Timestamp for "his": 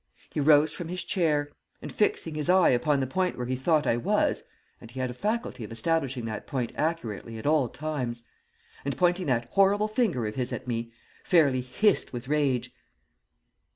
0.87-1.03, 2.33-2.49, 10.33-10.51